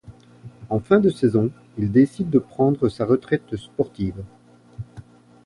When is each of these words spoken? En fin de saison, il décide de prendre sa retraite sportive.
En 0.71 0.79
fin 0.79 0.99
de 0.99 1.11
saison, 1.11 1.51
il 1.77 1.91
décide 1.91 2.31
de 2.31 2.39
prendre 2.39 2.89
sa 2.89 3.05
retraite 3.05 3.55
sportive. 3.55 4.23